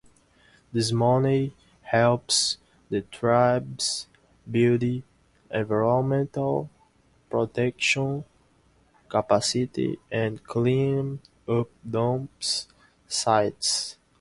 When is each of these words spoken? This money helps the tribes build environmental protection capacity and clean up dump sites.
This 0.73 0.91
money 0.91 1.53
helps 1.83 2.57
the 2.89 3.01
tribes 3.01 4.07
build 4.49 4.83
environmental 5.51 6.71
protection 7.29 8.25
capacity 9.09 9.99
and 10.11 10.43
clean 10.43 11.19
up 11.47 11.69
dump 11.87 12.31
sites. 13.07 13.97